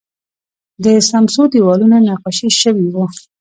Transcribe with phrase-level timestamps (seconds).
[0.83, 3.05] د سمڅو دیوالونه نقاشي شوي وو